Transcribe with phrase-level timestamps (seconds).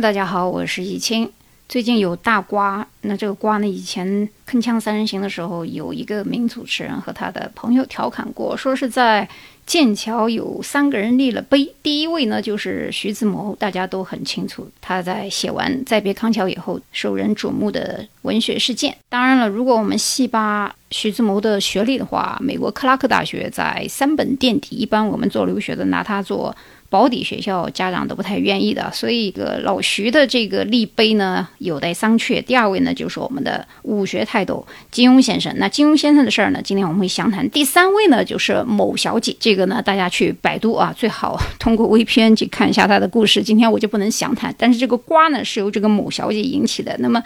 [0.00, 1.30] 大家好，我是易清。
[1.68, 3.68] 最近有大瓜，那这个瓜呢？
[3.68, 9.28] 以前铿锵三人行的时候，有一个名主持人和他的朋友调侃过，说是在
[9.64, 11.72] 剑桥有三个人立了碑。
[11.84, 18.96] 第一位呢，就是徐志摩，大家都很清楚，他在写完《再别康桥》以后，受人瞩目的文学事件。
[19.08, 26.56] 当然了，如果我们细扒徐志摩的学历的话，美国克拉克大学在三本垫底，一般我们做留学的拿它做。
[26.90, 32.42] 保底学校家长都不太愿意的，所以一个老徐的这个立碑呢有待商榷。
[32.42, 35.52] 第二位呢就是我们的武学泰泰斗金庸先生。
[35.58, 37.48] 那金庸先生的事儿呢，今天我们会详谈。
[37.50, 43.42] 第三位呢就是某小姐，这个呢大家去百度啊，最好 通过 VPN 去看一下她的故事。
[43.42, 46.96] 今天我就不能详谈，但是这个瓜呢是由这个某小姐引起的。
[47.00, 47.22] 那么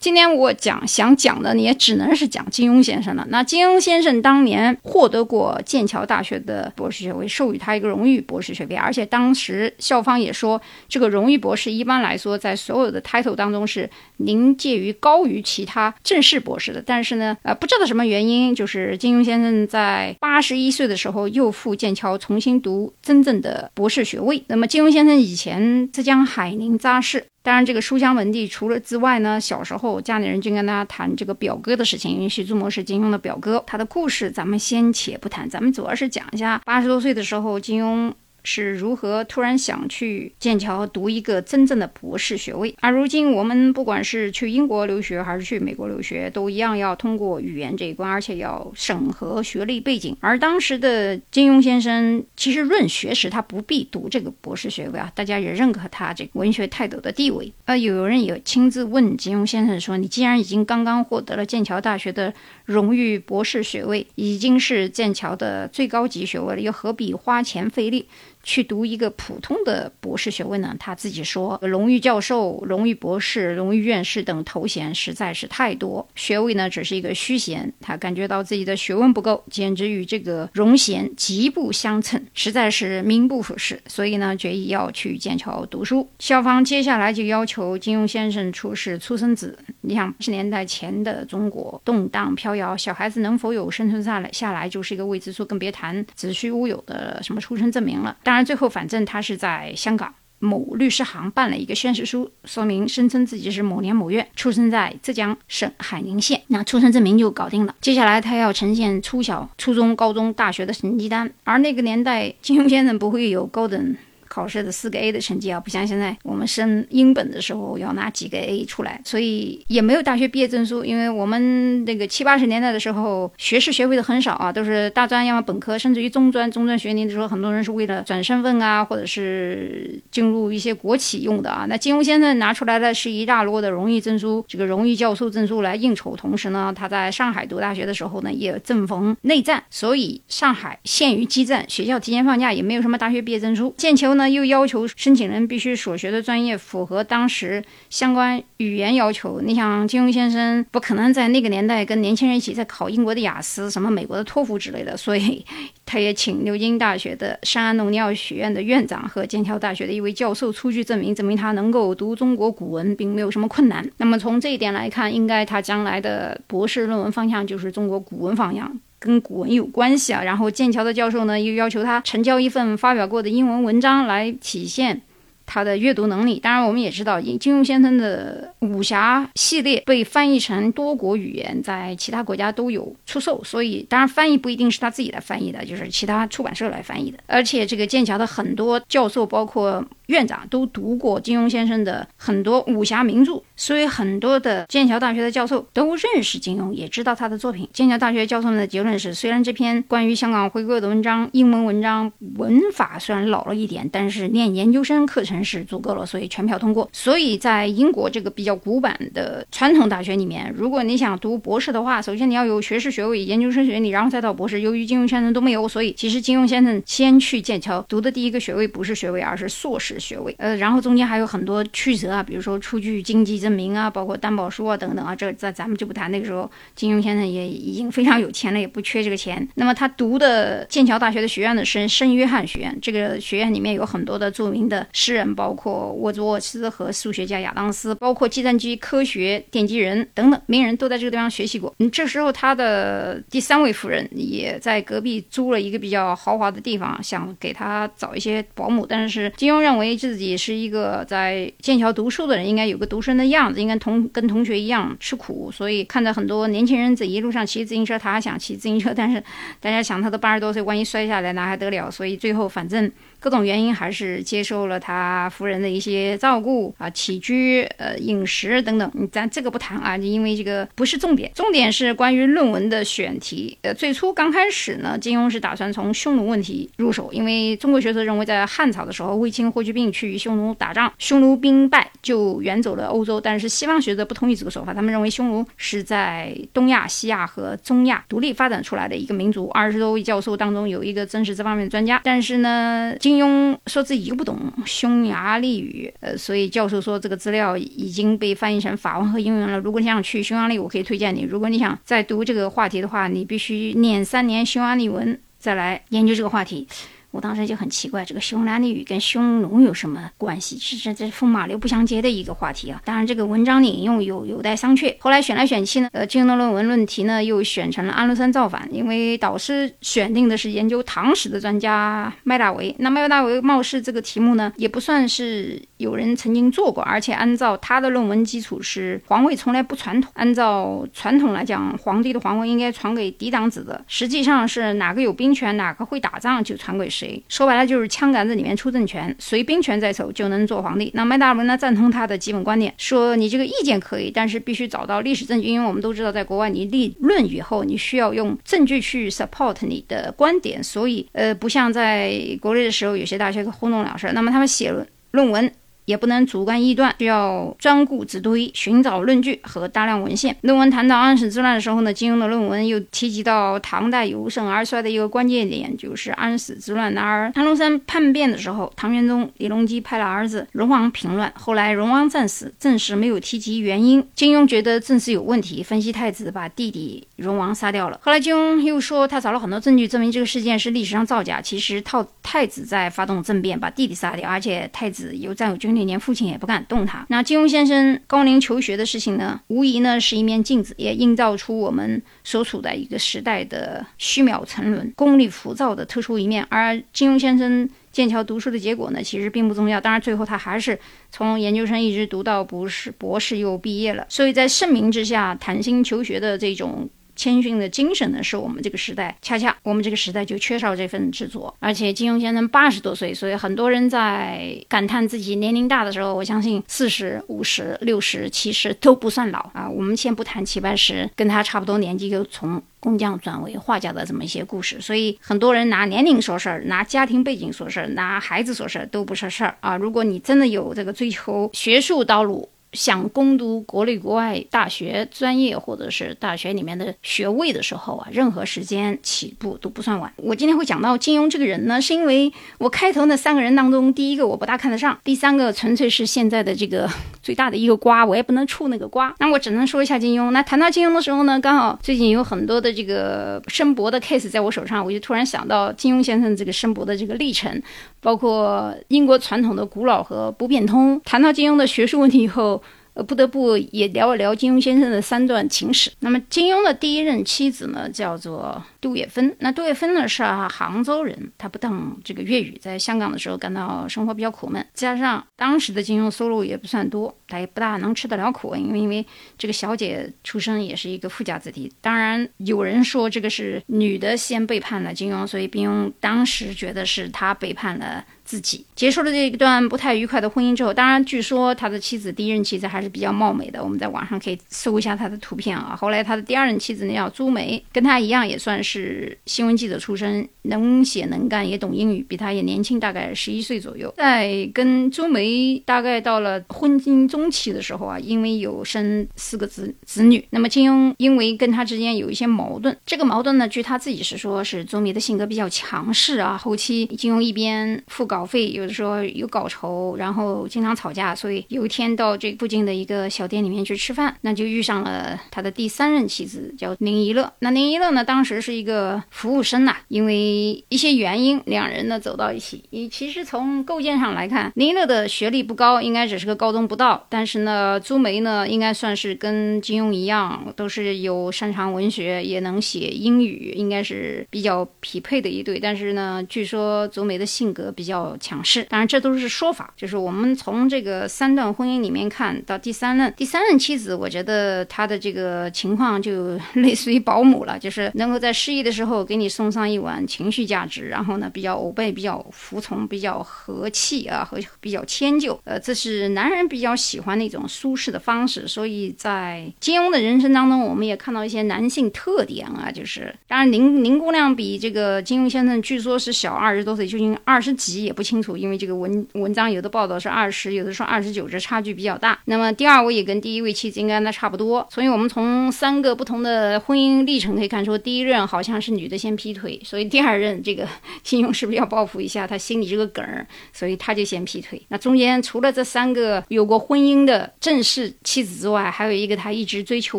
[0.00, 3.24] 今天我讲想讲的，也只能是讲金庸先生了。
[3.30, 9.06] 那金庸先生当年获得过剑桥大学的博士学位，授予他一个荣誉博士学位，而且。
[9.06, 16.82] 当时校方也说，这个荣誉博士一般来说在所有的 title 当中是临介于高于其他正式博士的。
[16.84, 24.42] 但是呢，呃，不知道什么原因，就是金庸先生在八十一岁的时候又赴剑桥重新读真正的博士学位。
[24.48, 38.12] 那么金庸先生以前浙江海宁扎氏，当然这个书香门第，除了之外呢，小时候家里人就跟他谈这个表哥的事情，因为徐志摩是金庸的表哥，他的故事咱们先且不谈，咱们主要是讲一下八十多岁的时候金庸。
[38.46, 42.72] 是如何突然想去剑桥读一个真正的博士学位？
[42.80, 50.16] 而如今我们不管是去英国留学还是去美国留学，都一样要通过语言这一关，而且要审核学历背景。
[50.20, 57.52] 而当时的金庸先生其实论学识，他不必读这个博士学位啊，大家也认可他这个文学泰斗的地位。
[57.64, 62.32] 呃，有人也亲自问金庸先生说：“你既然已经刚刚获得了剑桥大学的
[62.64, 68.06] 荣誉博士学位，已经是剑桥的最高级学位了，又何必花钱费力？”
[68.46, 70.74] 去读一个普通的博士学位呢？
[70.78, 77.70] 他自己说，荣誉教授、荣誉博士、荣誉院士等头衔实在是太多，学位呢只是一个虚衔。
[77.80, 83.82] 他感觉到自己的学问不够，简直与这个荣衔极不相称，实在是名不符实。
[83.88, 86.08] 所以呢，决意要去剑桥读书。
[86.20, 89.58] 校方接下来就要求金庸先生出示出生纸。
[89.80, 98.16] 你想，八十年代前的中国动荡飘摇，小孩子能否有生存下来下来就是一个未知数，更别谈子虚乌有的什么出生证明了。
[98.22, 107.74] 当然，最后反正他是在香港某律师行办了一个宣誓书，说明声称自己是某年某月出生在浙江省海宁县，那出生证明就搞定了。
[107.80, 113.96] 接下来他要呈现初小、初中、高中、大学的成绩单，而那个年代金庸先生不会有高等。
[114.36, 120.84] 考试的四个 A 的成绩啊，不像现在我们升英本的时候要拿几个 A 出来，所以也没有大学毕业证书。
[120.84, 126.50] 因为我们那个七八十年代的时候，学士学位的很少啊，都是大专要么本科，甚至于中专。
[126.50, 131.64] 中专学历的时候，很多人是为了转身份啊，或者是进入一些国企用的啊。
[131.66, 136.14] 那金庸先生拿出来的是一大摞的荣誉证书，这个荣誉教授证书来应酬。
[136.14, 143.72] 同时呢，他在上海读大学的时候呢，也正逢内战，所以上海陷于激战，学校提前放假，也没有什么大学毕业证书。
[143.78, 144.25] 剑桥呢？
[144.28, 149.40] 又要求申请人必须所学的专业符合当时相关语言要求。
[149.40, 155.44] 你想，金庸先生不可能在那个年代跟年轻人一起在考英国的雅思、什么美国的托福之类的，所以
[155.84, 163.88] 他也请牛津大学的圣安东尼奥学院的院长和剑桥大学的一位教授出具证明，证明他能够读中国古文，并没有什么困难。
[163.98, 168.80] 那么从这一点来看，应该他将来的博士论文方向就是中国古文方向。
[168.98, 175.02] 跟古文有关系啊，然后剑桥的教授呢又要求他呈交一份发表过的英文文章来体现。
[175.48, 187.18] 他的阅读能力，当然我们也知道，金庸先生的武侠系列被翻译成多国语言，在其他国家都有出售，所以当然翻译不一定是他自己来翻译的，就是其他出版社来翻译的。
[187.28, 197.68] 而且这个剑桥的很多教授，包括院长，都读过金庸先生的很多武侠名著，所以很多的剑桥大学的教授都认识金庸，也知道他的作品。
[197.72, 205.36] 剑桥大学教授们的结论是：虽然这篇关于香港回归的文章，英文文章文法虽然老了一点，但是念研究生课程。
[205.46, 206.88] 是足够了，所以全票通过。
[206.92, 214.60] 所以在英国这个比较古板的传统大学里面，如果你想读博士的话，首先你要有学士学位、研究生学历，然后再到博士。
[214.62, 220.34] 由于金庸先生都没有，所以其实金庸先生先去剑桥读的第一个学位不是学位，而是硕士学位。
[220.38, 226.10] 呃，然后中间还有很多曲折啊，比如说出具经济证明啊，包括担保书啊等等啊，这在咱们就不谈。
[226.10, 229.46] 那个时候金庸先生也已经非常有钱了，也不缺这个钱。
[229.54, 235.26] 那么他读的剑桥大学的学院呢是圣约翰学院，这个学院里面有很多的著名的诗人。
[235.36, 241.74] 包括沃兹沃斯和数学家亚当斯，包括计算机科学奠基人等等名人都在这个地方学习过。
[241.78, 248.86] 嗯，这时候他的第三位夫人也在隔壁租了一个比较豪华的地方，想给他找一些保姆。
[248.86, 259.22] 但是金庸认为为自己是一个在剑桥读书的人，应该有个读书人的样子，应该同跟同学一样吃苦，所以看到很多年轻人在一路上骑自行车，他还想骑自行车，但是
[259.60, 261.90] 大家想他都八十多岁，万一摔下来那还得了？
[261.90, 262.90] 所以最后反正。
[263.18, 271.32] 各种原因还是接受了他夫人的一些照顾啊，起居、呃饮食等等，咱这个不谈啊，因为这个不是重点。
[271.34, 273.56] 重点是关于论文的选题。
[273.62, 283.20] 呃，最初刚开始呢，金庸是打算从匈奴问题入手，因为中国学者认为在汉朝的时候，卫青、霍去并去匈奴打仗，匈奴兵败就远走了欧洲。
[283.20, 289.48] 但是西方学者不同意这个说法，他们认为匈奴是在东亚、西亚和中亚独立发展出来的一个民族。
[289.48, 293.16] 二十多位教授当中有一个正是这方面的专家，但是呢，金。
[293.16, 299.58] 金庸说自己又不懂匈牙利语，呃，所以教授说这个资料已经被翻译成法文和英文了。
[299.58, 301.22] 如果你想去匈牙利，我可以推荐你。
[301.22, 306.68] 如果你想再读这个话题的话，你必须念三年匈牙利文，再来研究这个话题。
[307.16, 310.58] 我当时就很奇怪，这个匈牙利语跟匈奴有什么关系？
[310.60, 312.82] 这这这风马牛不相及的一个话题啊！
[312.84, 314.94] 当然，这个文章引用有有待商榷。
[314.98, 322.76] 后来选来选去呢，呃，金庸的论文论题呢又选成了安禄山造反，因为导师选定的是研究唐史的专家麦大为。
[322.80, 337.22] 那麦大为貌似这个题目呢也不算是有人曾经做过，而且按照他的论文基础是皇位从来不传统，按照传统来讲，皇帝的皇位应该传给嫡长子的，实际上是哪个有兵权，哪个会打仗就传给谁。
[337.28, 340.90] 说白了就是枪杆子里面出政权，谁兵权在手就能做皇帝。
[340.94, 354.10] 那麦大文呢赞同他的基本观点，说你这个意见可以，但是必须找到历史证据，因为我们都知道在国外你立论以后，你需要用证据去 support 你的观点，所以呃不像在国内的时候有些大学糊弄了事。
[354.14, 354.74] 那么他们写
[355.10, 355.52] 论文。
[355.86, 360.36] 也不能主观臆断，需要专顾子推，寻找论据和大量文献。
[360.42, 366.92] 论文谈到安史之乱的时候呢，金庸的论文又提及到唐代由盛而衰的一个关键点，就是安史之乱。
[366.92, 374.04] 然而唐龙山叛变的时候，唐玄宗李隆基派了儿子荣王平乱，后来荣王战死，正史没有提及原因。
[374.16, 378.00] 金庸觉得正史有问题，分析太子把弟弟荣王杀掉了。
[378.02, 385.75] 后来金庸又说他找了很多证据证明这个事件是历史上造假，其实套太子在发动政变把弟弟杀掉，而且太子有占有军。
[385.84, 387.04] 连父亲也不敢动他。
[387.08, 396.46] 那金庸先生高龄求学的事情呢，无疑呢是一面镜子，也映照出我们所处的一个时代的虚渺沉沦、功利浮躁的特殊一面。
[396.48, 399.80] 而金庸先生剑桥读书的结果呢，其实并不重要。
[399.80, 400.78] 当然，最后他还是
[401.10, 404.06] 从研究生一直读到博士，博士又毕业了。
[404.08, 406.88] 所以在盛名之下谈心求学的这种。
[407.16, 411.52] 谦逊的精神呢，是我们这个时代，恰恰我们这个时代就缺少这份执着。
[411.58, 419.68] 而且金庸先生八十多岁，所以很多人在感叹自己年龄大的时候，我相信四十五十、六十、七十都不算老啊。
[419.68, 424.80] 我们先不谈齐白石，跟他差不多年纪就从工匠转为画家的这么一些故事。
[424.80, 429.76] 所以很多人拿年龄说事儿，拿家庭背景说事儿，拿孩子说事儿，都不是事儿啊。
[429.76, 440.12] 如果你真的有这个追求学术道路，想攻读国内国外大学专业或者是大学里面的学位的时候啊，任何时间起步都不算晚。
[440.16, 446.88] 我今天会讲到金庸这个人呢，是因为我开头那三个人当中，第一个我不大看得上，第三个纯粹是现在的这个
[447.22, 449.14] 最大的一个瓜，我也不能触那个瓜。
[449.18, 450.30] 那我只能说一下金庸。
[450.32, 457.62] 那谈到金庸的时候呢，刚好最近有很多的这个申博的 case 在我手上，我就突然想到金庸先生这个申博的这个历程，
[458.06, 461.00] 包括英国传统的古老和不变通。
[461.04, 462.62] 谈到金庸的学术问题以后。
[462.96, 465.92] 呃，不得不也聊一聊金庸先生的三段情史。
[466.00, 469.34] 那么，金庸的第一任妻子呢，叫做杜月笙。
[469.40, 479.04] 那杜月笙呢是杭州人，他不懂这个粤语，在香港的时候感到生活比较苦闷，加上当时的金庸收入也不算多，他也不大能吃得了苦，因为因为
[479.36, 481.70] 这个小姐出身也是一个富家子弟。
[481.82, 488.02] 当然，有人说这个是女的先背叛了金庸，所以金庸当时觉得是他背叛了。
[488.26, 495.76] 自己结束了这一段不太愉快的婚姻之后，当然，据说他的妻子第一任妻子还是比较貌美的，我们在网上可以搜一下他的图片啊。
[495.80, 503.94] 后来他的第二任妻子呢叫朱梅，跟他一样也算是新闻记者出身，能写能干，也懂英语，比他也年轻，大概十一岁左右。
[503.96, 516.36] 在跟朱梅大概到了婚姻中期的时候啊，因为有生四个子子女，那么金庸因为跟他之间有一些矛盾，这个矛盾呢，据他自己是说，是朱梅的性格比较强势啊。
[516.36, 518.15] 后期金庸一边复稿。
[518.16, 527.30] 稿费有的时候有稿酬，然后经常吵架，所以有一天到这附近的一个小店里面去吃饭，那就遇上了他的第三任妻子，叫宁一乐。
[527.40, 532.64] 那宁一乐呢，当时是一个服务生呐，因为一些原因，两人呢走到一起。
[532.70, 545.60] 你其实从构建上来看，宁一乐的学历不高，应该只是个高中不到，但是呢，朱梅呢，应该算是跟金庸一样，都是有擅长文学，也能写英语，应该是比较匹配的一对。
[545.60, 548.05] 但是呢，据说朱梅的性格比较。
[548.20, 548.64] 强势。
[548.64, 568.46] 当然，这都是说法，就是我们从这个三段婚姻里面看到第三任，第三任妻子，我觉得她的这个情况就类似于保姆了，就是能够在失意的时候给你送上一碗情绪价值，然后呢比较欧贝，比较服从，比较和气啊，和比较迁就，呃，这是男人比较喜欢的一种舒适的方式。
[568.46, 582.18] 所以在金庸的人生当中，我们也看到一些男性特点啊，就是当然林林姑娘比这个金庸先生据说是小二十多岁，究竟二十几也不清楚，因为这个文文章有的报道是二十，有的说二十九，这差距比较大。
[582.26, 590.68] 那么第二位也跟第一位妻子应该那差不多，所以我们从三个不同的婚姻历程可以看出，第一任好像是女的先劈腿，所以第二任这个
[591.02, 594.60] 金庸是不是要报复一下他心里这个梗儿，所以他就先劈腿。
[594.68, 599.98] 那中间除了这三个有过婚姻的正式妻子之外，还有一个他一直追求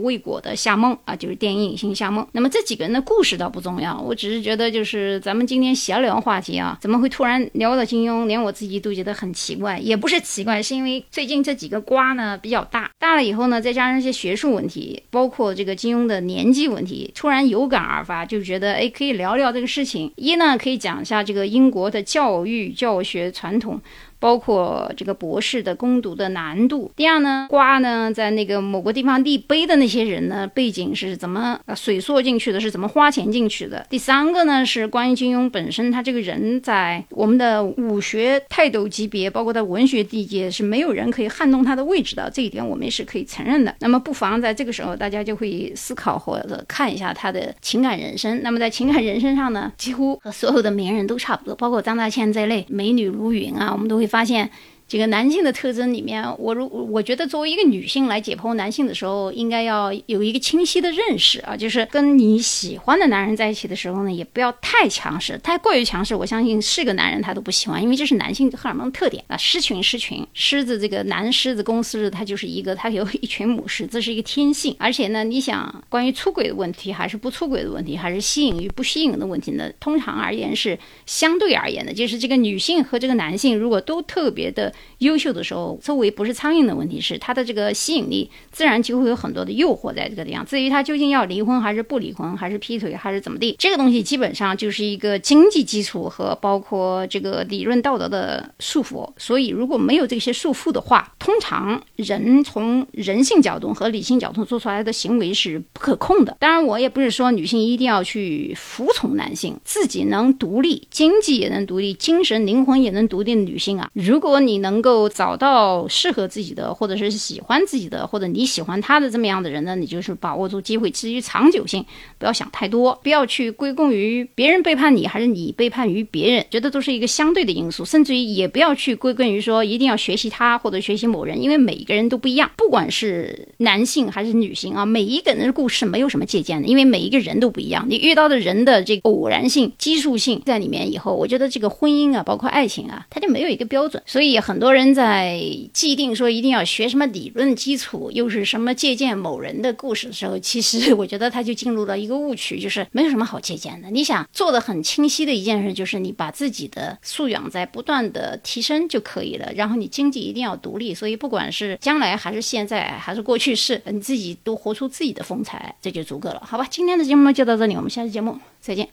[0.00, 2.26] 未果的夏梦啊，就是电影影星夏梦。
[2.32, 20.12] 那么这几个人的故事倒不重要，我只是觉得就是咱们今天闲聊话题啊，怎么会突然聊到金庸，连我自己都觉得很奇怪，也不是奇怪，是因为最近这几个瓜呢比较大，大了以后呢，再加上一些学术问题，包括这个金庸的年纪问题，突然有感而发，就觉得哎可以聊聊这个事情。
[20.16, 23.80] 一呢可以讲一下这个英国的教育教学传统。
[24.18, 26.90] 包括这个博士的攻读的难度。
[26.96, 33.86] 第二呢，瓜呢在那个某个地方立碑的那些人呢，背景是怎么水缩进去的，是怎么花钱进去的？
[33.90, 43.74] 第三个呢是关于金庸本身，他这个人在我们的武学泰斗级别，包括在文学地界是没有人可以撼动他的位置的，这一点我们也是可以承认的。
[43.80, 48.40] 那么不妨在这个时候，大家就会思考或者看一下他的情感人生。
[48.42, 54.05] 那么在情感人生上呢，几乎和所有的名人都差不多，包括张大千这类美女如云啊，我们都会。
[54.06, 54.50] 发现。
[54.88, 69.36] 这个男性的特征里面，我如我觉得作为一个女性来解剖男性的时候，应该要有一个清晰的认识啊，就是跟你喜欢的男人在一起的时候呢，也不要太强势，太过于强势，我相信是个男人他都不喜欢，因为这是男性荷尔蒙特点啊。
[69.36, 74.76] 狮群狮群，狮子这个男狮子公狮子，它就是一个，它有一群母狮，这是一个天性。
[74.78, 79.68] 而且呢，你想关于出轨的问题，还是不出轨的问题，还是吸引与不吸引的问题呢？
[79.80, 84.72] 通常而言是相对而言的，就是这个女性和这个男性如果都特别的。
[84.98, 90.44] 优秀的时候，周围不是苍蝇的问题，是他的这个吸引力，自然就会有很多的诱惑在这个地方。
[90.44, 99.08] 至于他究竟要离婚还是不离婚，还是劈腿还是怎么地，这个东西基本上就是一个经济基础和包括这个理论道德的束缚。
[99.16, 106.36] 所以如果没有这些束缚的话，通常人从人性角度和理性角度做出来的行为是不可控的。
[106.38, 114.76] 当然，我也不是说女性一定要去服从男性，自己能独立，经济也能独立，精神灵魂也能独立的女性啊，如果你能。
[114.86, 119.74] 够找到适合自己的，或者是喜欢自己的，或者你喜欢他的这么样的人呢？
[119.74, 120.90] 你就是把握住机会。
[120.90, 121.84] 至于长久性，
[122.18, 127.84] 不要想太多，不要去归功于别人背叛你，还是你背叛于别人，觉得都是一个相对的因素。
[127.84, 137.86] 甚至于也不要去归根于说一定要学习他或者学习某某人，因为每一个人都不一样，不管是男性还是女性啊，每一个人的故事没有什么借鉴的，因为每一个人都不一样。
[137.88, 144.02] 你遇到的人的这个偶然性、基数性在里面以后，我觉得这个婚姻啊，包括爱情啊，它就没有一个标准。
[144.06, 144.76] 所以很多。
[144.76, 145.40] 人在
[145.72, 153.88] 既定说一定要学什么理论基础，又是什么借鉴某人的故事的时候，其实我觉得他就进入了一个误区，就是没有什么好借鉴的。
[153.90, 159.50] 你想做的很清晰的一件事，就是你把自己的素养在不断的提升就可以了。
[159.54, 166.66] 然后你经济一定要独立，所以所以不管是将来还是现在还是过去式，你自己都活出自己的风采，这就足够了，好吧？
[166.68, 168.88] 今天的节目就到这里，我们下期节目再见。